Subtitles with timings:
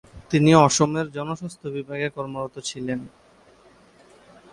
[0.31, 2.99] তিনি অসমের জনস্বাস্থ্য বিভাগে কর্মরত ছিলেন।